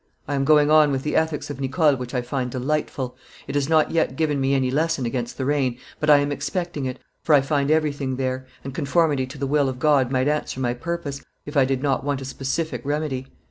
[0.27, 3.15] I am going on with the Ethics of Nicole, which I find delightful;
[3.47, 6.87] it has not yet given me any lesson against the rain, but I am expecting
[6.87, 10.59] it, for I find everything there, and conformity to the will of God might answer
[10.59, 13.27] my purpose, if I did not want a specific remedy.